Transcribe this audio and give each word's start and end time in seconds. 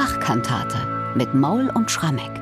Bachkantate 0.00 0.78
mit 1.14 1.34
Maul 1.34 1.68
und 1.74 1.90
Schrammeck. 1.90 2.40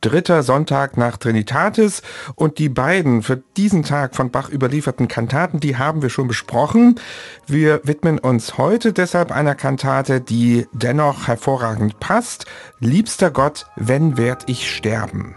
Dritter 0.00 0.42
Sonntag 0.42 0.96
nach 0.96 1.18
Trinitatis 1.18 2.00
und 2.36 2.58
die 2.58 2.70
beiden 2.70 3.22
für 3.22 3.36
diesen 3.36 3.82
Tag 3.82 4.16
von 4.16 4.30
Bach 4.30 4.48
überlieferten 4.48 5.08
Kantaten, 5.08 5.60
die 5.60 5.76
haben 5.76 6.00
wir 6.00 6.08
schon 6.08 6.26
besprochen. 6.26 6.98
Wir 7.46 7.82
widmen 7.84 8.18
uns 8.18 8.56
heute 8.56 8.94
deshalb 8.94 9.30
einer 9.30 9.54
Kantate, 9.54 10.22
die 10.22 10.66
dennoch 10.72 11.28
hervorragend 11.28 12.00
passt. 12.00 12.46
Liebster 12.80 13.30
Gott, 13.30 13.66
wenn 13.76 14.16
werd 14.16 14.44
ich 14.48 14.74
sterben? 14.74 15.36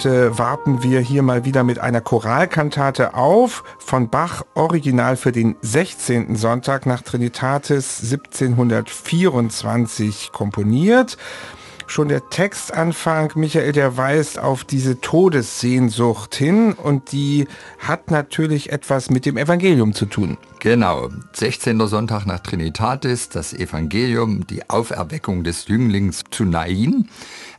Heute 0.00 0.38
warten 0.38 0.82
wir 0.82 1.00
hier 1.00 1.20
mal 1.20 1.44
wieder 1.44 1.62
mit 1.62 1.78
einer 1.78 2.00
Choralkantate 2.00 3.12
auf 3.12 3.64
von 3.78 4.08
Bach, 4.08 4.46
original 4.54 5.18
für 5.18 5.30
den 5.30 5.56
16. 5.60 6.36
Sonntag 6.36 6.86
nach 6.86 7.02
Trinitatis 7.02 8.00
1724 8.02 10.30
komponiert. 10.32 11.18
Schon 11.86 12.08
der 12.08 12.30
Textanfang, 12.30 13.32
Michael, 13.34 13.72
der 13.72 13.98
weist 13.98 14.38
auf 14.38 14.64
diese 14.64 15.02
Todessehnsucht 15.02 16.34
hin 16.34 16.72
und 16.72 17.12
die 17.12 17.46
hat 17.78 18.10
natürlich 18.10 18.72
etwas 18.72 19.10
mit 19.10 19.26
dem 19.26 19.36
Evangelium 19.36 19.92
zu 19.92 20.06
tun. 20.06 20.38
Genau, 20.60 21.10
16. 21.32 21.86
Sonntag 21.88 22.24
nach 22.26 22.40
Trinitatis, 22.40 23.28
das 23.28 23.52
Evangelium, 23.52 24.46
die 24.46 24.70
Auferweckung 24.70 25.42
des 25.42 25.68
Jünglings 25.68 26.22
zu 26.30 26.44
Nain 26.44 27.08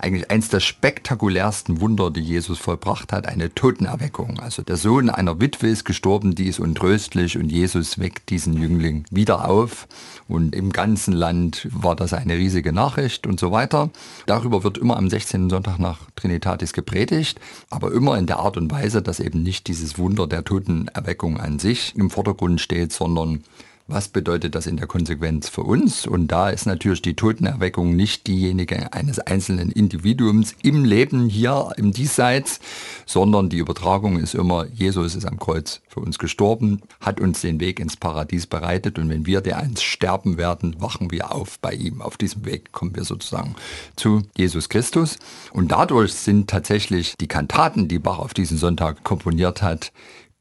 eigentlich 0.02 0.32
eins 0.32 0.50
der 0.50 0.60
spektakulärsten 0.60 1.80
Wunder, 1.80 2.10
die 2.10 2.22
Jesus 2.22 2.58
vollbracht 2.58 3.14
hat, 3.14 3.28
eine 3.28 3.54
Totenerweckung. 3.54 4.40
Also 4.40 4.64
der 4.64 4.78
Sohn 4.78 5.10
einer 5.10 5.40
Witwe 5.40 5.68
ist 5.68 5.86
gestorben, 5.86 6.34
die 6.34 6.48
ist 6.48 6.60
untröstlich 6.60 7.38
und 7.38 7.52
Jesus 7.52 8.00
weckt 8.00 8.30
diesen 8.30 8.60
Jüngling 8.60 9.06
wieder 9.12 9.48
auf. 9.48 9.88
Und 10.28 10.56
im 10.56 10.72
ganzen 10.72 11.14
Land 11.14 11.68
war 11.72 11.96
das 11.96 12.14
eine 12.14 12.36
riesige 12.36 12.74
Nachricht 12.74 13.28
und 13.28 13.40
so 13.40 13.52
weiter. 13.52 13.90
Darüber 14.26 14.64
wird 14.64 14.78
immer 14.78 14.98
am 14.98 15.10
16. 15.10 15.50
Sonntag 15.50 15.78
nach 15.78 16.00
Trinitatis 16.16 16.74
gepredigt, 16.74 17.40
aber 17.70 17.92
immer 17.92 18.18
in 18.18 18.26
der 18.26 18.40
Art 18.40 18.58
und 18.58 18.72
Weise, 18.72 19.02
dass 19.02 19.20
eben 19.20 19.44
nicht 19.44 19.68
dieses 19.68 19.98
Wunder 19.98 20.26
der 20.26 20.44
Totenerweckung 20.44 21.40
an 21.40 21.60
sich 21.60 21.96
im 21.96 22.10
Vordergrund 22.10 22.60
steht, 22.60 22.92
sondern 22.92 23.44
was 23.88 24.08
bedeutet 24.08 24.56
das 24.56 24.68
in 24.68 24.78
der 24.78 24.88
Konsequenz 24.88 25.50
für 25.50 25.64
uns? 25.64 26.08
Und 26.08 26.28
da 26.28 26.50
ist 26.50 26.66
natürlich 26.66 27.02
die 27.02 27.16
Totenerweckung 27.16 27.96
nicht 27.96 28.28
diejenige 28.28 28.94
eines 28.94 29.20
einzelnen 29.20 29.72
Individuums 29.72 30.56
im 30.64 30.86
Leben 30.86 31.28
hier 31.28 31.72
im 31.78 31.92
Diesseits, 31.92 32.60
sondern 33.06 33.50
die 33.50 33.58
Übertragung 33.58 34.18
ist 34.18 34.36
immer, 34.36 34.66
Jesus 34.68 35.16
ist 35.16 35.26
am 35.26 35.40
Kreuz 35.40 35.82
für 35.88 36.00
uns 36.00 36.20
gestorben, 36.20 36.82
hat 37.00 37.20
uns 37.20 37.42
den 37.42 37.60
Weg 37.60 37.80
ins 37.80 37.98
Paradies 37.98 38.48
bereitet 38.48 38.98
und 38.98 39.10
wenn 39.10 39.26
wir 39.26 39.42
der 39.42 39.58
eins 39.58 39.84
sterben 39.84 40.38
werden, 40.38 40.76
wachen 40.80 41.12
wir 41.12 41.34
auf 41.34 41.60
bei 41.60 41.74
ihm. 41.74 42.02
Auf 42.02 42.18
diesem 42.18 42.46
Weg 42.46 42.72
kommen 42.72 42.96
wir 42.96 43.04
sozusagen 43.04 43.56
zu 43.96 44.24
Jesus 44.38 44.70
Christus. 44.70 45.18
Und 45.52 45.72
dadurch 45.72 46.14
sind 46.14 46.50
tatsächlich 46.50 47.16
die 47.20 47.28
Kantaten, 47.28 47.88
die 47.88 48.00
Bach 48.00 48.20
auf 48.20 48.34
diesen 48.34 48.58
Sonntag 48.58 49.04
komponiert 49.04 49.62
hat, 49.62 49.92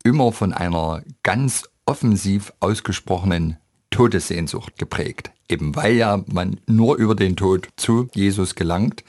immer 0.03 0.33
von 0.33 0.53
einer 0.53 1.03
ganz 1.23 1.65
offensiv 1.91 2.53
ausgesprochenen 2.61 3.57
Todessehnsucht 3.91 4.79
geprägt. 4.79 5.33
Eben 5.49 5.75
weil 5.75 5.95
ja 5.95 6.23
man 6.29 6.61
nur 6.69 6.97
über 6.97 7.17
den 7.17 7.35
Tod 7.35 7.69
zu 7.77 8.07
Jesus 8.15 8.55
gelangt. 8.55 9.03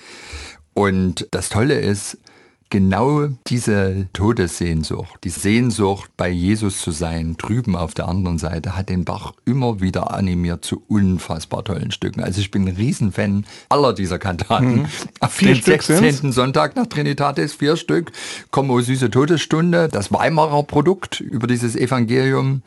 Und 0.73 1.27
das 1.29 1.49
Tolle 1.49 1.79
ist, 1.79 2.17
genau 2.71 3.27
diese 3.45 4.07
Todessehnsucht, 4.13 5.23
die 5.23 5.29
Sehnsucht 5.29 6.09
bei 6.17 6.29
Jesus 6.29 6.81
zu 6.81 6.89
sein, 6.89 7.35
drüben 7.37 7.75
auf 7.75 7.93
der 7.93 8.07
anderen 8.07 8.39
Seite, 8.39 8.75
hat 8.75 8.89
den 8.89 9.05
Bach 9.05 9.33
immer 9.45 9.81
wieder 9.81 10.11
animiert 10.11 10.65
zu 10.65 10.81
unfassbar 10.87 11.63
tollen 11.63 11.91
Stücken. 11.91 12.21
Also 12.21 12.41
ich 12.41 12.49
bin 12.49 12.67
ein 12.67 12.75
Riesenfan 12.75 13.45
aller 13.69 13.93
dieser 13.93 14.17
Kantaten. 14.17 14.83
Mhm. 14.83 14.85
Auf 15.19 15.33
vier 15.33 15.49
den 15.49 15.57
Stück 15.57 15.83
16. 15.83 16.11
Sind's? 16.13 16.35
Sonntag 16.35 16.75
nach 16.75 16.87
Trinitatis, 16.87 17.53
vier 17.53 17.77
Stück. 17.77 18.11
Como 18.49 18.81
süße 18.81 19.11
Todesstunde, 19.11 19.87
das 19.87 20.11
Weimarer 20.11 20.63
Produkt 20.63 21.19
über 21.19 21.45
dieses 21.45 21.75
Evangelium. 21.75 22.63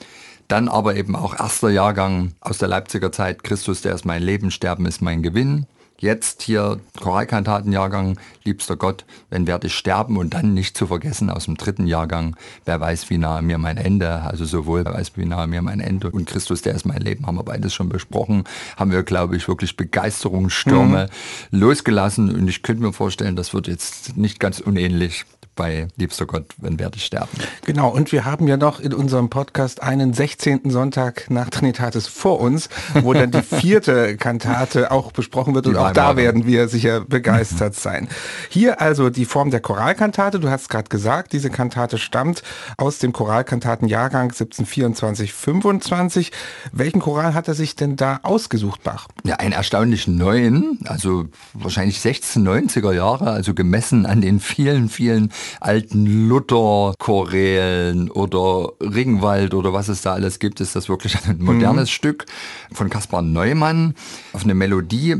Dann 0.48 0.68
aber 0.68 0.96
eben 0.96 1.16
auch 1.16 1.34
erster 1.38 1.70
Jahrgang 1.70 2.32
aus 2.40 2.58
der 2.58 2.68
Leipziger 2.68 3.10
Zeit, 3.10 3.42
Christus, 3.42 3.80
der 3.80 3.94
ist 3.94 4.04
mein 4.04 4.22
Leben, 4.22 4.50
Sterben 4.50 4.84
ist 4.84 5.00
mein 5.00 5.22
Gewinn. 5.22 5.66
Jetzt 5.98 6.42
hier 6.42 6.80
Choralkantatenjahrgang, 7.00 8.18
liebster 8.42 8.76
Gott, 8.76 9.04
wenn 9.30 9.46
werde 9.46 9.68
ich 9.68 9.74
sterben 9.74 10.16
und 10.16 10.34
dann 10.34 10.52
nicht 10.52 10.76
zu 10.76 10.88
vergessen 10.88 11.30
aus 11.30 11.44
dem 11.44 11.56
dritten 11.56 11.86
Jahrgang, 11.86 12.36
wer 12.64 12.80
weiß, 12.80 13.10
wie 13.10 13.18
nahe 13.18 13.42
mir 13.42 13.58
mein 13.58 13.76
Ende, 13.76 14.22
also 14.22 14.44
sowohl 14.44 14.84
wer 14.84 14.92
weiß, 14.92 15.12
wie 15.16 15.24
nahe 15.24 15.46
mir 15.46 15.62
mein 15.62 15.80
Ende 15.80 16.10
und 16.10 16.26
Christus, 16.26 16.62
der 16.62 16.74
ist 16.74 16.84
mein 16.84 17.00
Leben, 17.00 17.26
haben 17.26 17.36
wir 17.36 17.44
beides 17.44 17.72
schon 17.74 17.88
besprochen, 17.88 18.44
haben 18.76 18.90
wir, 18.90 19.04
glaube 19.04 19.36
ich, 19.36 19.46
wirklich 19.46 19.76
Begeisterungsstürme 19.76 21.08
mhm. 21.50 21.58
losgelassen 21.58 22.34
und 22.34 22.48
ich 22.48 22.62
könnte 22.62 22.82
mir 22.82 22.92
vorstellen, 22.92 23.36
das 23.36 23.54
wird 23.54 23.68
jetzt 23.68 24.16
nicht 24.16 24.40
ganz 24.40 24.58
unähnlich 24.58 25.24
bei 25.54 25.88
Liebster 25.96 26.26
Gott, 26.26 26.46
wenn 26.58 26.78
werde 26.78 26.96
ich 26.96 27.04
sterben. 27.04 27.30
Genau, 27.64 27.88
und 27.88 28.12
wir 28.12 28.24
haben 28.24 28.48
ja 28.48 28.56
noch 28.56 28.80
in 28.80 28.92
unserem 28.92 29.30
Podcast 29.30 29.82
einen 29.82 30.12
16. 30.12 30.70
Sonntag 30.70 31.30
nach 31.30 31.50
Trinitatis 31.50 32.06
vor 32.06 32.40
uns, 32.40 32.68
wo 33.02 33.12
dann 33.12 33.30
die 33.30 33.42
vierte 33.42 34.16
Kantate 34.16 34.90
auch 34.90 35.12
besprochen 35.12 35.54
wird 35.54 35.66
und 35.66 35.76
auch 35.76 35.92
da 35.92 36.16
werden 36.16 36.46
wir 36.46 36.68
sicher 36.68 37.00
begeistert 37.00 37.74
sein. 37.84 38.08
Hier 38.48 38.80
also 38.80 39.10
die 39.10 39.24
Form 39.24 39.50
der 39.50 39.60
Choralkantate, 39.60 40.40
du 40.40 40.50
hast 40.50 40.68
gerade 40.68 40.88
gesagt, 40.88 41.32
diese 41.32 41.50
Kantate 41.50 41.98
stammt 41.98 42.42
aus 42.76 42.98
dem 42.98 43.12
Choralkantatenjahrgang 43.12 44.30
1724-25. 44.30 46.30
Welchen 46.72 47.00
Choral 47.00 47.34
hat 47.34 47.48
er 47.48 47.54
sich 47.54 47.76
denn 47.76 47.96
da 47.96 48.20
ausgesucht, 48.22 48.82
Bach? 48.82 49.08
Ja, 49.24 49.36
einen 49.36 49.52
erstaunlichen 49.52 50.16
neuen, 50.16 50.80
also 50.86 51.26
wahrscheinlich 51.52 51.98
1690er 51.98 52.92
Jahre, 52.92 53.30
also 53.30 53.54
gemessen 53.54 54.06
an 54.06 54.20
den 54.20 54.40
vielen, 54.40 54.88
vielen 54.88 55.30
alten 55.60 56.28
Luther-Chorälen 56.28 58.10
oder 58.10 58.72
Ringwald 58.80 59.54
oder 59.54 59.72
was 59.72 59.88
es 59.88 60.02
da 60.02 60.12
alles 60.14 60.38
gibt, 60.38 60.60
ist 60.60 60.76
das 60.76 60.88
wirklich 60.88 61.16
ein 61.26 61.38
modernes 61.42 61.88
mhm. 61.88 61.94
Stück 61.94 62.26
von 62.72 62.90
Caspar 62.90 63.22
Neumann 63.22 63.94
auf 64.32 64.44
eine 64.44 64.54
Melodie, 64.54 65.16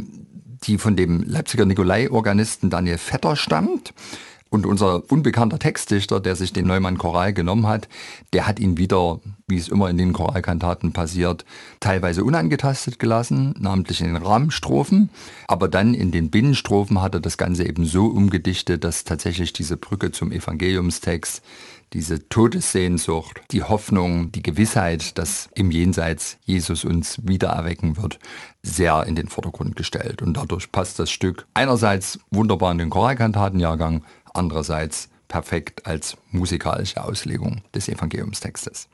die 0.64 0.78
von 0.78 0.96
dem 0.96 1.22
Leipziger 1.22 1.66
Nikolai-Organisten 1.66 2.70
Daniel 2.70 2.98
Vetter 2.98 3.36
stammt. 3.36 3.92
Und 4.50 4.66
unser 4.66 5.02
unbekannter 5.10 5.58
Textdichter, 5.58 6.20
der 6.20 6.36
sich 6.36 6.52
den 6.52 6.66
Neumann 6.66 6.96
Choral 6.96 7.32
genommen 7.32 7.66
hat, 7.66 7.88
der 8.32 8.46
hat 8.46 8.60
ihn 8.60 8.78
wieder, 8.78 9.20
wie 9.48 9.56
es 9.56 9.68
immer 9.68 9.90
in 9.90 9.98
den 9.98 10.12
Choralkantaten 10.12 10.92
passiert, 10.92 11.44
teilweise 11.80 12.22
unangetastet 12.22 13.00
gelassen, 13.00 13.54
namentlich 13.58 14.00
in 14.00 14.14
den 14.14 14.22
Rahmenstrophen. 14.22 15.10
Aber 15.48 15.68
dann 15.68 15.92
in 15.92 16.12
den 16.12 16.30
Binnenstrophen 16.30 17.02
hat 17.02 17.14
er 17.14 17.20
das 17.20 17.36
Ganze 17.36 17.66
eben 17.66 17.84
so 17.84 18.06
umgedichtet, 18.06 18.84
dass 18.84 19.02
tatsächlich 19.02 19.52
diese 19.52 19.76
Brücke 19.76 20.12
zum 20.12 20.30
Evangeliumstext 20.30 21.42
diese 21.94 22.28
Todessehnsucht, 22.28 23.40
die 23.52 23.62
Hoffnung, 23.62 24.32
die 24.32 24.42
Gewissheit, 24.42 25.16
dass 25.16 25.48
im 25.54 25.70
Jenseits 25.70 26.38
Jesus 26.44 26.84
uns 26.84 27.20
wieder 27.22 27.48
erwecken 27.48 27.96
wird, 27.96 28.18
sehr 28.62 29.04
in 29.06 29.14
den 29.14 29.28
Vordergrund 29.28 29.76
gestellt. 29.76 30.20
Und 30.20 30.36
dadurch 30.36 30.72
passt 30.72 30.98
das 30.98 31.10
Stück 31.10 31.46
einerseits 31.54 32.18
wunderbar 32.30 32.72
in 32.72 32.78
den 32.78 32.90
Choralkantatenjahrgang, 32.90 34.02
andererseits 34.34 35.08
perfekt 35.28 35.86
als 35.86 36.16
musikalische 36.30 37.02
Auslegung 37.02 37.62
des 37.74 37.88
Evangeliumstextes. 37.88 38.88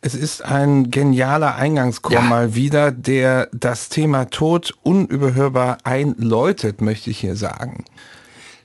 Es 0.00 0.14
ist 0.14 0.44
ein 0.44 0.90
genialer 0.90 1.54
Eingangschor 1.54 2.12
ja. 2.12 2.20
mal 2.20 2.54
wieder, 2.54 2.90
der 2.90 3.48
das 3.52 3.88
Thema 3.88 4.26
Tod 4.26 4.74
unüberhörbar 4.82 5.78
einläutet, 5.84 6.80
möchte 6.80 7.10
ich 7.10 7.20
hier 7.20 7.36
sagen. 7.36 7.84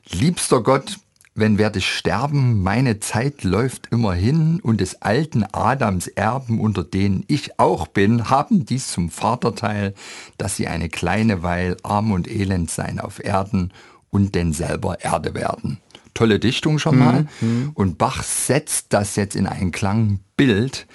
Liebster 0.10 0.62
Gott, 0.62 0.98
wenn 1.36 1.58
werde 1.58 1.80
ich 1.80 1.90
sterben, 1.90 2.64
meine 2.64 3.00
Zeit 3.00 3.44
läuft 3.44 3.88
immer 3.92 4.14
hin 4.14 4.60
und 4.62 4.82
des 4.82 5.02
alten 5.02 5.46
Adams 5.52 6.08
Erben, 6.08 6.60
unter 6.60 6.84
denen 6.84 7.24
ich 7.28 7.60
auch 7.60 7.88
bin, 7.88 8.30
haben 8.30 8.66
dies 8.66 8.92
zum 8.92 9.10
Vaterteil, 9.10 9.94
dass 10.38 10.56
sie 10.56 10.68
eine 10.68 10.90
kleine 10.90 11.44
Weil 11.44 11.78
arm 11.84 12.12
und 12.12 12.30
elend 12.30 12.72
sein 12.72 13.00
auf 13.00 13.24
Erden 13.24 13.74
und 14.12 14.34
denn 14.34 14.54
selber 14.54 15.04
Erde 15.04 15.34
werden. 15.34 15.80
Tolle 16.16 16.40
Dichtung 16.40 16.80
schon 16.80 16.98
mal. 16.98 17.28
Mhm. 17.42 17.72
Und 17.76 18.00
Bach 18.00 18.24
setzt 18.24 18.88
das 18.90 19.16
jetzt 19.16 19.36
in 19.36 19.46
ein 19.46 19.72
Klangbild, 19.72 20.88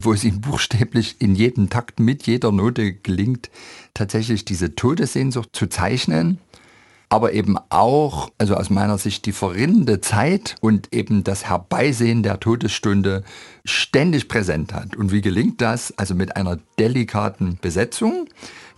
wo 0.00 0.14
es 0.14 0.24
ihm 0.24 0.40
buchstäblich 0.40 1.16
in 1.18 1.34
jedem 1.34 1.68
Takt 1.68 2.00
mit 2.00 2.26
jeder 2.26 2.50
Note 2.50 2.94
gelingt, 2.94 3.50
tatsächlich 3.92 4.46
diese 4.46 4.74
Todessehnsucht 4.74 5.50
zu 5.52 5.66
zeichnen 5.66 6.38
aber 7.10 7.32
eben 7.32 7.56
auch, 7.70 8.30
also 8.36 8.54
aus 8.54 8.68
meiner 8.68 8.98
Sicht, 8.98 9.24
die 9.26 9.32
verrinnende 9.32 10.00
Zeit 10.00 10.56
und 10.60 10.92
eben 10.92 11.24
das 11.24 11.48
Herbeisehen 11.48 12.22
der 12.22 12.38
Todesstunde 12.38 13.24
ständig 13.64 14.28
präsent 14.28 14.74
hat. 14.74 14.94
Und 14.94 15.10
wie 15.10 15.22
gelingt 15.22 15.60
das? 15.60 15.96
Also 15.96 16.14
mit 16.14 16.36
einer 16.36 16.58
delikaten 16.78 17.58
Besetzung. 17.60 18.28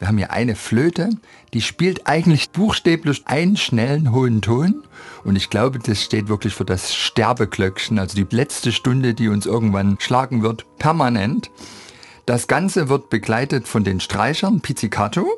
Wir 0.01 0.09
haben 0.09 0.19
hier 0.19 0.33
eine 0.33 0.57
Flöte, 0.57 1.11
die 1.53 1.61
spielt 1.61 2.07
eigentlich 2.07 2.51
buchstäblich 2.51 3.23
einen 3.27 3.59
schnellen 3.59 4.13
hohen 4.13 4.41
Ton. 4.41 4.83
Und 5.25 5.37
ich 5.37 5.51
glaube, 5.51 5.79
das 5.79 6.03
steht 6.03 6.29
wirklich 6.29 6.55
für 6.55 6.65
das 6.65 6.95
Sterbeglöckchen, 6.95 7.99
also 7.99 8.17
die 8.17 8.27
letzte 8.35 8.73
Stunde, 8.73 9.13
die 9.13 9.29
uns 9.29 9.45
irgendwann 9.45 9.99
schlagen 10.01 10.43
wird, 10.43 10.65
permanent. 10.79 11.51
Das 12.25 12.49
Ganze 12.49 12.89
wird 12.89 13.11
begleitet 13.11 13.69
von 13.69 13.85
den 13.85 14.01
Streichern 14.01 14.61
Pizzicato 14.61 15.37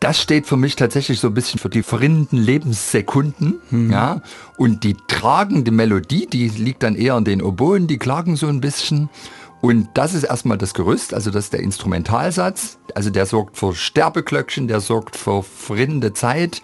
das 0.00 0.18
steht 0.18 0.46
für 0.46 0.56
mich 0.56 0.76
tatsächlich 0.76 1.20
so 1.20 1.28
ein 1.28 1.34
bisschen 1.34 1.60
für 1.60 1.68
die 1.68 1.82
verrinnenden 1.82 2.38
Lebenssekunden. 2.38 3.60
Mhm. 3.70 3.92
Ja. 3.92 4.22
Und 4.56 4.82
die 4.82 4.96
tragende 5.06 5.70
Melodie, 5.70 6.26
die 6.26 6.48
liegt 6.48 6.82
dann 6.82 6.96
eher 6.96 7.14
an 7.14 7.26
den 7.26 7.42
Oboen, 7.42 7.86
die 7.86 7.98
klagen 7.98 8.34
so 8.34 8.46
ein 8.46 8.62
bisschen. 8.62 9.10
Und 9.60 9.88
das 9.94 10.14
ist 10.14 10.24
erstmal 10.24 10.56
das 10.56 10.72
Gerüst, 10.72 11.12
also 11.12 11.30
das 11.30 11.44
ist 11.44 11.52
der 11.52 11.60
Instrumentalsatz. 11.60 12.78
Also 12.94 13.10
der 13.10 13.26
sorgt 13.26 13.58
für 13.58 13.74
Sterbeglöckchen, 13.74 14.68
der 14.68 14.80
sorgt 14.80 15.16
für 15.16 15.42
verrinnende 15.42 16.14
Zeit, 16.14 16.62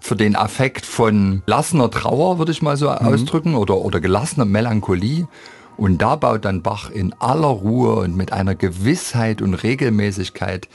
für 0.00 0.14
den 0.14 0.36
Affekt 0.36 0.84
von 0.84 1.42
lassener 1.46 1.90
Trauer, 1.90 2.38
würde 2.38 2.52
ich 2.52 2.60
mal 2.60 2.76
so 2.76 2.90
mhm. 2.90 2.96
ausdrücken, 2.96 3.54
oder, 3.54 3.78
oder 3.78 4.00
gelassener 4.00 4.44
Melancholie. 4.44 5.26
Und 5.76 6.02
da 6.02 6.16
baut 6.16 6.44
dann 6.44 6.62
Bach 6.62 6.90
in 6.90 7.14
aller 7.18 7.48
Ruhe 7.48 7.96
und 7.96 8.14
mit 8.14 8.32
einer 8.32 8.54
Gewissheit 8.54 9.40
und 9.40 9.54
Regelmäßigkeit 9.54 10.68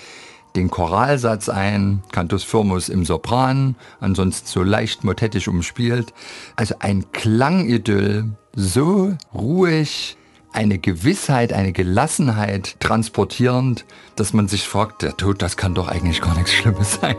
den 0.56 0.72
Choralsatz 0.72 1.48
ein, 1.48 2.02
Cantus 2.12 2.44
firmus 2.44 2.90
im 2.90 3.06
Sopran, 3.06 3.76
ansonsten 4.00 4.48
so 4.48 4.64
leicht 4.64 5.04
motettisch 5.04 5.48
umspielt. 5.48 6.14
Also 6.56 6.76
ein 6.80 7.12
Klangidyll, 7.12 8.26
so 8.56 9.14
ruhig, 9.34 10.18
eine 10.60 10.78
Gewissheit, 10.78 11.54
eine 11.54 11.72
Gelassenheit 11.72 12.76
transportierend, 12.82 13.86
dass 14.18 14.34
man 14.34 14.50
sich 14.50 14.68
fragt, 14.68 15.04
der 15.04 15.16
Tod, 15.16 15.42
das 15.42 15.56
kann 15.56 15.74
doch 15.74 15.88
eigentlich 15.88 16.20
gar 16.20 16.36
nichts 16.36 16.52
Schlimmes 16.52 17.00
sein. 17.02 17.16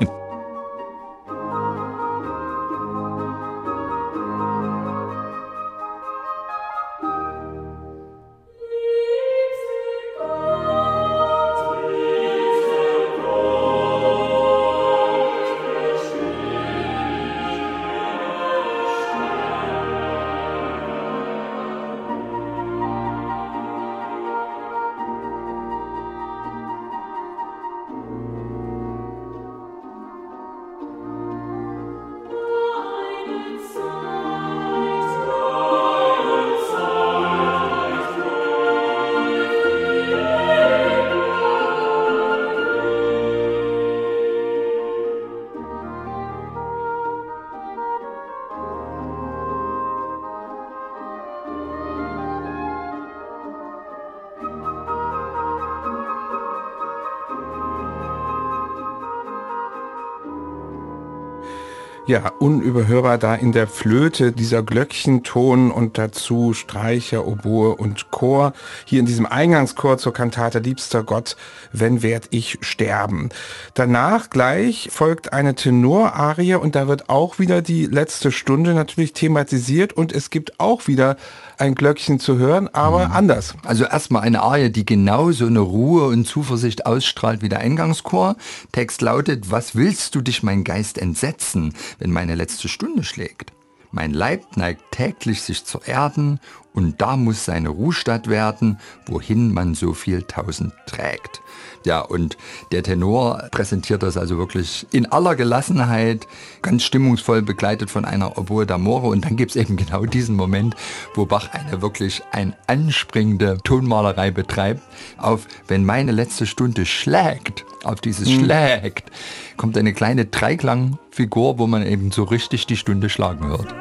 Ja, 62.11 62.33
unüberhörbar 62.41 63.19
da 63.19 63.37
in 63.37 63.53
der 63.53 63.69
Flöte 63.69 64.33
dieser 64.33 64.65
Glöckchenton 64.65 65.71
und 65.71 65.97
dazu 65.97 66.55
Streicher, 66.55 67.25
Oboe 67.25 67.77
und 67.77 68.11
Chor. 68.11 68.53
Hier 68.85 68.99
in 68.99 69.07
diesem 69.07 69.27
Eingangschor 69.27 69.97
zur 69.97 70.13
Kantate 70.13 70.59
Liebster 70.59 71.05
Gott, 71.05 71.37
wenn 71.71 72.03
werd 72.03 72.27
ich 72.31 72.59
sterben. 72.63 73.29
Danach 73.75 74.29
gleich 74.29 74.89
folgt 74.91 75.33
eine 75.33 75.55
Tenorarie 75.55 76.57
und 76.57 76.75
da 76.75 76.89
wird 76.89 77.09
auch 77.09 77.39
wieder 77.39 77.63
die 77.63 77.87
letzte 77.87 78.33
Stunde 78.33 78.75
natürlich 78.75 79.13
thematisiert 79.13 79.93
und 79.93 80.11
es 80.13 80.31
gibt 80.31 80.59
auch 80.59 80.89
wieder 80.89 81.17
ein 81.61 81.75
Glöckchen 81.75 82.19
zu 82.19 82.39
hören, 82.39 82.69
aber 82.69 83.09
mhm. 83.09 83.13
anders. 83.13 83.55
Also 83.65 83.85
erstmal 83.85 84.23
eine 84.23 84.43
Arie, 84.43 84.71
die 84.71 84.87
genau 84.87 85.31
so 85.33 85.47
eine 85.47 85.61
Ruhe 85.61 86.07
und 86.07 86.27
Zuversicht 86.27 86.87
ausstrahlt 86.87 87.43
wie 87.43 87.49
der 87.49 87.61
Eingangschor. 87.61 88.37
Text 88.73 89.03
lautet, 89.03 89.51
was 89.51 89.75
willst 89.75 90.15
du 90.15 90.21
dich 90.21 90.43
mein 90.43 90.65
Geist 90.65 90.99
entsetzen, 90.99 91.75
wenn 91.99 92.11
meine 92.11 92.35
letzte 92.35 92.69
Stunde 92.69 93.05
schlägt? 93.05 93.53
Mein 93.93 94.13
Leib 94.13 94.57
neigt 94.57 94.83
täglich 94.93 95.43
sich 95.43 95.65
zur 95.65 95.87
Erden 95.87 96.39
und 96.73 97.01
da 97.01 97.17
muss 97.17 97.45
seine 97.45 97.69
Ruhestadt 97.69 98.29
werden, 98.29 98.79
wohin 99.07 99.53
man 99.53 99.75
so 99.75 99.93
viel 99.93 100.23
tausend 100.23 100.73
trägt. 100.87 101.43
Ja, 101.85 102.01
und 102.01 102.37
der 102.73 102.83
Tenor 102.83 103.49
präsentiert 103.51 104.03
das 104.03 104.17
also 104.17 104.37
wirklich 104.37 104.87
in 104.93 105.11
aller 105.11 105.35
Gelassenheit, 105.35 106.27
ganz 106.63 106.85
stimmungsvoll 106.85 107.43
begleitet 107.43 107.91
von 107.91 108.05
einer 108.05 108.37
Oboe 108.39 108.65
d'Amore. 108.65 109.11
Und 109.11 109.25
dann 109.25 109.37
gibt 109.37 109.53
es 109.53 109.57
eben 109.57 109.77
genau 109.77 110.05
diesen 110.05 110.37
Moment, 110.37 110.77
wo 111.15 111.27
Bach 111.27 111.49
eine 111.53 111.81
wirklich 111.83 112.23
ein 112.33 112.55
anspringende 112.67 113.59
Tonmalerei 113.65 114.31
betreibt, 114.31 114.83
auf 115.17 115.47
wenn 115.69 115.85
meine 115.85 116.13
letzte 116.13 116.47
Stunde 116.47 116.85
schlägt, 116.87 117.65
auf 117.83 118.01
dieses 118.01 118.29
mhm. 118.29 118.45
schlägt, 118.45 119.11
kommt 119.57 119.77
eine 119.79 119.95
kleine 119.95 120.27
Dreiklangfigur, 120.27 121.59
wo 121.59 121.67
man 121.67 121.87
eben 121.87 122.11
so 122.13 122.25
richtig 122.25 122.67
die 122.67 122.77
Stunde 122.77 123.09
schlagen 123.09 123.47
hört. 123.47 123.75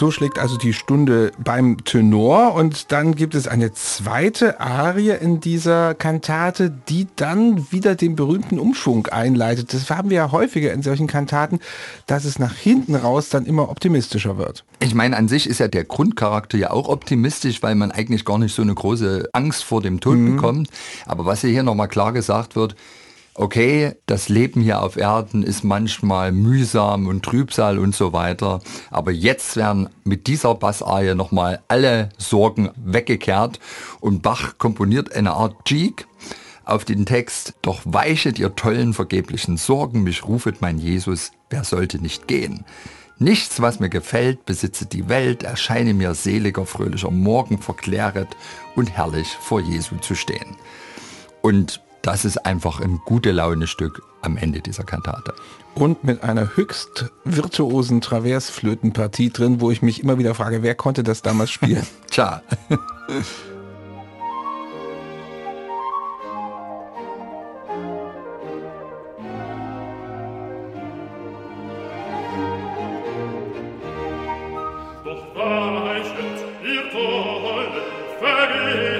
So 0.00 0.10
schlägt 0.10 0.38
also 0.38 0.56
die 0.56 0.72
Stunde 0.72 1.30
beim 1.36 1.84
Tenor 1.84 2.54
und 2.54 2.90
dann 2.90 3.14
gibt 3.14 3.34
es 3.34 3.46
eine 3.46 3.74
zweite 3.74 4.58
Arie 4.58 5.10
in 5.10 5.40
dieser 5.40 5.94
Kantate, 5.94 6.72
die 6.88 7.06
dann 7.16 7.70
wieder 7.70 7.96
den 7.96 8.16
berühmten 8.16 8.58
Umschwung 8.58 9.08
einleitet. 9.08 9.74
Das 9.74 9.90
haben 9.90 10.08
wir 10.08 10.16
ja 10.16 10.32
häufiger 10.32 10.72
in 10.72 10.80
solchen 10.80 11.06
Kantaten, 11.06 11.60
dass 12.06 12.24
es 12.24 12.38
nach 12.38 12.54
hinten 12.54 12.94
raus 12.94 13.28
dann 13.28 13.44
immer 13.44 13.68
optimistischer 13.68 14.38
wird. 14.38 14.64
Ich 14.78 14.94
meine, 14.94 15.18
an 15.18 15.28
sich 15.28 15.46
ist 15.46 15.60
ja 15.60 15.68
der 15.68 15.84
Grundcharakter 15.84 16.56
ja 16.56 16.70
auch 16.70 16.88
optimistisch, 16.88 17.62
weil 17.62 17.74
man 17.74 17.92
eigentlich 17.92 18.24
gar 18.24 18.38
nicht 18.38 18.54
so 18.54 18.62
eine 18.62 18.74
große 18.74 19.28
Angst 19.34 19.64
vor 19.64 19.82
dem 19.82 20.00
Tod 20.00 20.16
mhm. 20.16 20.36
bekommt. 20.36 20.70
Aber 21.04 21.26
was 21.26 21.42
hier 21.42 21.62
nochmal 21.62 21.88
klar 21.88 22.14
gesagt 22.14 22.56
wird, 22.56 22.74
okay, 23.40 23.94
das 24.04 24.28
Leben 24.28 24.60
hier 24.60 24.82
auf 24.82 24.98
Erden 24.98 25.42
ist 25.42 25.64
manchmal 25.64 26.30
mühsam 26.30 27.06
und 27.06 27.24
Trübsal 27.24 27.78
und 27.78 27.94
so 27.94 28.12
weiter, 28.12 28.60
aber 28.90 29.12
jetzt 29.12 29.56
werden 29.56 29.88
mit 30.04 30.26
dieser 30.26 30.54
Bassarie 30.54 31.14
nochmal 31.14 31.62
alle 31.66 32.10
Sorgen 32.18 32.70
weggekehrt 32.76 33.58
und 34.00 34.20
Bach 34.20 34.58
komponiert 34.58 35.14
eine 35.14 35.32
Art 35.32 35.56
Jig 35.66 36.06
auf 36.66 36.84
den 36.84 37.06
Text, 37.06 37.54
doch 37.62 37.80
weichet 37.84 38.38
ihr 38.38 38.54
tollen 38.56 38.92
vergeblichen 38.92 39.56
Sorgen, 39.56 40.02
mich 40.02 40.26
rufet 40.26 40.60
mein 40.60 40.76
Jesus, 40.76 41.32
wer 41.48 41.64
sollte 41.64 41.98
nicht 41.98 42.28
gehen. 42.28 42.66
Nichts, 43.18 43.62
was 43.62 43.80
mir 43.80 43.88
gefällt, 43.88 44.44
besitze 44.44 44.84
die 44.84 45.08
Welt, 45.08 45.44
erscheine 45.44 45.94
mir 45.94 46.12
seliger, 46.12 46.66
fröhlicher 46.66 47.10
Morgen 47.10 47.58
verkläret 47.58 48.28
und 48.76 48.90
herrlich 48.90 49.28
vor 49.28 49.60
Jesu 49.62 49.96
zu 49.96 50.14
stehen. 50.14 50.56
Und 51.40 51.80
das 52.02 52.24
ist 52.24 52.38
einfach 52.46 52.80
ein 52.80 53.00
gute 53.04 53.30
Laune-Stück 53.30 54.02
am 54.22 54.36
Ende 54.38 54.60
dieser 54.60 54.84
Kantate. 54.84 55.34
Und 55.74 56.02
mit 56.02 56.22
einer 56.22 56.56
höchst 56.56 57.10
virtuosen 57.24 58.00
Traversflötenpartie 58.00 59.30
drin, 59.30 59.60
wo 59.60 59.70
ich 59.70 59.82
mich 59.82 60.02
immer 60.02 60.18
wieder 60.18 60.34
frage, 60.34 60.62
wer 60.62 60.74
konnte 60.74 61.02
das 61.02 61.20
damals 61.22 61.50
spielen? 61.50 61.86
Tja. 62.10 62.42
Doch 75.04 75.34
da 75.34 75.90
ein 75.90 76.02
ihr 76.64 76.90
Träume, 76.90 77.82
vergeht. 78.18 78.99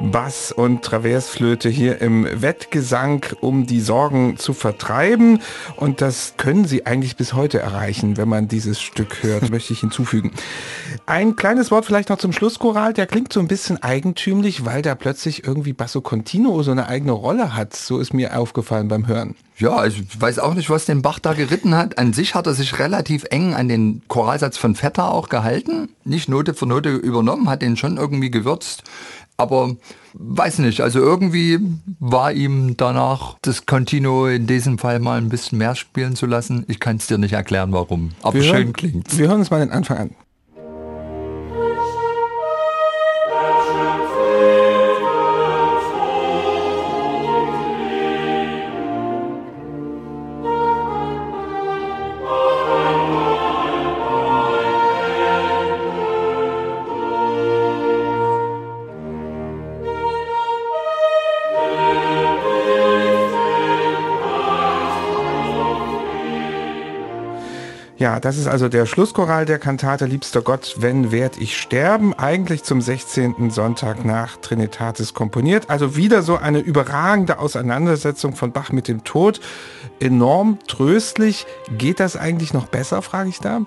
Bass 0.00 0.52
und 0.52 0.82
Traversflöte 0.82 1.68
hier 1.68 2.00
im 2.00 2.26
Wettgesang, 2.42 3.24
um 3.40 3.66
die 3.66 3.80
Sorgen 3.80 4.36
zu 4.36 4.52
vertreiben. 4.52 5.40
Und 5.76 6.00
das 6.00 6.34
können 6.36 6.64
Sie 6.64 6.86
eigentlich 6.86 7.16
bis 7.16 7.34
heute 7.34 7.58
erreichen, 7.58 8.16
wenn 8.16 8.28
man 8.28 8.48
dieses 8.48 8.80
Stück 8.80 9.22
hört, 9.22 9.50
möchte 9.50 9.72
ich 9.72 9.80
hinzufügen. 9.80 10.32
Ein 11.06 11.36
kleines 11.36 11.70
Wort 11.70 11.86
vielleicht 11.86 12.08
noch 12.08 12.18
zum 12.18 12.32
Schlusschoral. 12.32 12.92
Der 12.92 13.06
klingt 13.06 13.32
so 13.32 13.40
ein 13.40 13.48
bisschen 13.48 13.82
eigentümlich, 13.82 14.64
weil 14.64 14.82
da 14.82 14.94
plötzlich 14.94 15.46
irgendwie 15.46 15.72
Basso 15.72 16.00
Continuo 16.00 16.62
so 16.62 16.70
eine 16.70 16.88
eigene 16.88 17.12
Rolle 17.12 17.54
hat. 17.54 17.74
So 17.74 17.98
ist 17.98 18.12
mir 18.12 18.38
aufgefallen 18.38 18.88
beim 18.88 19.06
Hören. 19.06 19.34
Ja, 19.58 19.86
ich 19.86 20.20
weiß 20.20 20.38
auch 20.38 20.52
nicht, 20.52 20.68
was 20.68 20.84
den 20.84 21.00
Bach 21.00 21.18
da 21.18 21.32
geritten 21.32 21.74
hat. 21.74 21.98
An 21.98 22.12
sich 22.12 22.34
hat 22.34 22.46
er 22.46 22.52
sich 22.52 22.78
relativ 22.78 23.24
eng 23.30 23.54
an 23.54 23.68
den 23.68 24.02
Choralsatz 24.06 24.58
von 24.58 24.74
Vetter 24.74 25.10
auch 25.10 25.30
gehalten. 25.30 25.88
Nicht 26.04 26.28
Note 26.28 26.52
für 26.52 26.66
Note 26.66 26.90
übernommen, 26.90 27.48
hat 27.48 27.62
den 27.62 27.78
schon 27.78 27.96
irgendwie 27.96 28.30
gewürzt. 28.30 28.82
Aber 29.38 29.76
weiß 30.14 30.60
nicht, 30.60 30.80
also 30.80 30.98
irgendwie 30.98 31.58
war 31.98 32.32
ihm 32.32 32.76
danach 32.76 33.36
das 33.42 33.66
Continuo 33.66 34.26
in 34.26 34.46
diesem 34.46 34.78
Fall 34.78 34.98
mal 34.98 35.18
ein 35.18 35.28
bisschen 35.28 35.58
mehr 35.58 35.74
spielen 35.74 36.16
zu 36.16 36.26
lassen. 36.26 36.64
Ich 36.68 36.80
kann 36.80 36.96
es 36.96 37.06
dir 37.06 37.18
nicht 37.18 37.34
erklären, 37.34 37.72
warum. 37.72 38.12
Aber 38.22 38.34
wir 38.34 38.42
schön 38.42 38.72
klingt. 38.72 39.16
Wir 39.18 39.28
hören 39.28 39.40
uns 39.40 39.50
mal 39.50 39.60
den 39.60 39.72
Anfang 39.72 39.98
an. 39.98 40.10
Ja, 68.06 68.20
das 68.20 68.38
ist 68.38 68.46
also 68.46 68.68
der 68.68 68.86
Schlusschoral 68.86 69.46
der 69.46 69.58
Kantate 69.58 70.06
Liebster 70.06 70.40
Gott, 70.40 70.76
wenn 70.78 71.10
werd 71.10 71.38
ich 71.38 71.58
sterben, 71.58 72.14
eigentlich 72.14 72.62
zum 72.62 72.80
16. 72.80 73.50
Sonntag 73.50 74.04
nach 74.04 74.36
Trinitatis 74.36 75.12
komponiert. 75.12 75.70
Also 75.70 75.96
wieder 75.96 76.22
so 76.22 76.36
eine 76.36 76.60
überragende 76.60 77.40
Auseinandersetzung 77.40 78.36
von 78.36 78.52
Bach 78.52 78.70
mit 78.70 78.86
dem 78.86 79.02
Tod. 79.02 79.40
Enorm 79.98 80.60
tröstlich. 80.68 81.46
Geht 81.78 81.98
das 81.98 82.14
eigentlich 82.14 82.52
noch 82.52 82.68
besser, 82.68 83.02
frage 83.02 83.28
ich 83.28 83.40
da? 83.40 83.62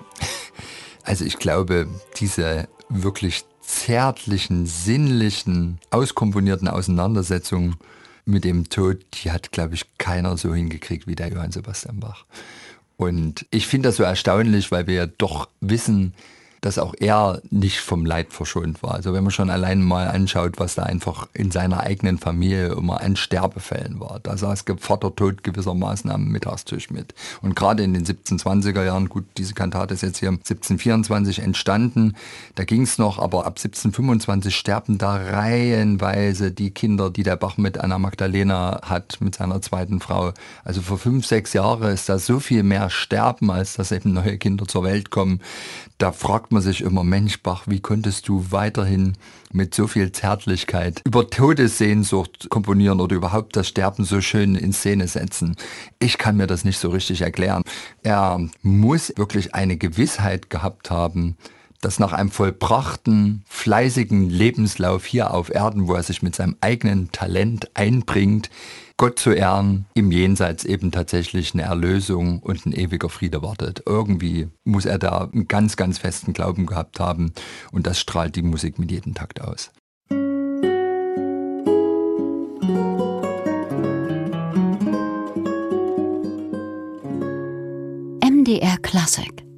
Also 1.02 1.26
ich 1.26 1.38
glaube, 1.38 1.86
diese 2.16 2.66
wirklich 2.88 3.44
zärtlichen, 3.60 4.64
sinnlichen, 4.64 5.80
auskomponierten 5.90 6.68
Auseinandersetzungen 6.68 7.76
mit 8.24 8.44
dem 8.44 8.70
Tod, 8.70 9.04
die 9.14 9.32
hat, 9.32 9.52
glaube 9.52 9.74
ich, 9.74 9.98
keiner 9.98 10.36
so 10.38 10.54
hingekriegt 10.54 11.06
wie 11.06 11.14
der 11.14 11.28
Johann 11.28 11.52
Sebastian 11.52 12.00
Bach. 12.00 12.24
Und 13.00 13.46
ich 13.50 13.66
finde 13.66 13.88
das 13.88 13.96
so 13.96 14.02
erstaunlich, 14.02 14.70
weil 14.70 14.86
wir 14.86 14.94
ja 14.94 15.06
doch 15.06 15.48
wissen, 15.62 16.12
dass 16.60 16.78
auch 16.78 16.94
er 16.98 17.40
nicht 17.50 17.78
vom 17.80 18.04
Leid 18.04 18.32
verschont 18.32 18.82
war. 18.82 18.94
Also 18.94 19.12
wenn 19.12 19.24
man 19.24 19.30
schon 19.30 19.50
allein 19.50 19.82
mal 19.82 20.08
anschaut, 20.08 20.58
was 20.58 20.74
da 20.74 20.82
einfach 20.82 21.28
in 21.32 21.50
seiner 21.50 21.80
eigenen 21.80 22.18
Familie 22.18 22.68
immer 22.72 23.00
an 23.00 23.16
Sterbefällen 23.16 24.00
war. 24.00 24.20
Da 24.22 24.36
saß 24.36 24.64
Vater 24.78 25.14
tot 25.14 25.42
gewissermaßen 25.42 26.10
am 26.10 26.28
Mittagstisch 26.28 26.90
mit. 26.90 27.14
Und 27.42 27.56
gerade 27.56 27.82
in 27.82 27.94
den 27.94 28.04
1720er 28.04 28.84
Jahren, 28.84 29.08
gut, 29.08 29.24
diese 29.36 29.54
Kantate 29.54 29.94
ist 29.94 30.02
jetzt 30.02 30.18
hier 30.18 30.28
1724 30.28 31.40
entstanden, 31.40 32.14
da 32.54 32.64
ging 32.64 32.82
es 32.82 32.98
noch, 32.98 33.18
aber 33.18 33.46
ab 33.46 33.58
1725 33.58 34.54
sterben 34.54 34.98
da 34.98 35.16
reihenweise 35.16 36.52
die 36.52 36.70
Kinder, 36.70 37.10
die 37.10 37.22
der 37.22 37.36
Bach 37.36 37.56
mit 37.56 37.78
Anna 37.78 37.98
Magdalena 37.98 38.80
hat, 38.82 39.18
mit 39.20 39.34
seiner 39.34 39.62
zweiten 39.62 40.00
Frau. 40.00 40.32
Also 40.64 40.82
vor 40.82 40.98
fünf, 40.98 41.26
sechs 41.26 41.52
Jahren 41.52 41.90
ist 41.90 42.08
da 42.08 42.18
so 42.18 42.38
viel 42.38 42.62
mehr 42.62 42.90
Sterben, 42.90 43.50
als 43.50 43.74
dass 43.74 43.92
eben 43.92 44.12
neue 44.12 44.38
Kinder 44.38 44.66
zur 44.66 44.84
Welt 44.84 45.10
kommen 45.10 45.40
da 46.00 46.12
fragt 46.50 46.64
man 46.64 46.72
sich 46.72 46.80
immer, 46.80 47.04
Mensch, 47.04 47.44
Bach, 47.44 47.62
wie 47.68 47.78
konntest 47.78 48.26
du 48.26 48.46
weiterhin 48.50 49.12
mit 49.52 49.72
so 49.72 49.86
viel 49.86 50.10
Zärtlichkeit 50.10 51.00
über 51.04 51.30
Todessehnsucht 51.30 52.50
komponieren 52.50 53.00
oder 53.00 53.14
überhaupt 53.14 53.54
das 53.54 53.68
Sterben 53.68 54.02
so 54.02 54.20
schön 54.20 54.56
in 54.56 54.72
Szene 54.72 55.06
setzen? 55.06 55.54
Ich 56.00 56.18
kann 56.18 56.36
mir 56.36 56.48
das 56.48 56.64
nicht 56.64 56.78
so 56.78 56.88
richtig 56.88 57.20
erklären. 57.20 57.62
Er 58.02 58.40
muss 58.62 59.12
wirklich 59.16 59.54
eine 59.54 59.76
Gewissheit 59.76 60.50
gehabt 60.50 60.90
haben, 60.90 61.36
dass 61.80 62.00
nach 62.00 62.12
einem 62.12 62.32
vollbrachten, 62.32 63.44
fleißigen 63.46 64.28
Lebenslauf 64.28 65.06
hier 65.06 65.32
auf 65.32 65.50
Erden, 65.54 65.86
wo 65.86 65.94
er 65.94 66.02
sich 66.02 66.20
mit 66.20 66.34
seinem 66.34 66.56
eigenen 66.60 67.12
Talent 67.12 67.70
einbringt, 67.74 68.50
Gott 69.00 69.18
zu 69.18 69.32
ehren, 69.32 69.86
im 69.94 70.12
Jenseits 70.12 70.66
eben 70.66 70.90
tatsächlich 70.90 71.54
eine 71.54 71.62
Erlösung 71.62 72.40
und 72.40 72.66
ein 72.66 72.72
ewiger 72.74 73.08
Friede 73.08 73.42
wartet. 73.42 73.82
Irgendwie 73.86 74.48
muss 74.64 74.84
er 74.84 74.98
da 74.98 75.30
einen 75.32 75.48
ganz, 75.48 75.76
ganz 75.76 75.96
festen 75.96 76.34
Glauben 76.34 76.66
gehabt 76.66 77.00
haben 77.00 77.32
und 77.72 77.86
das 77.86 77.98
strahlt 77.98 78.36
die 78.36 78.42
Musik 78.42 78.78
mit 78.78 78.90
jedem 78.90 79.14
Takt 79.14 79.40
aus. 79.40 79.70
MDR 88.22 88.76
Classic 88.82 89.49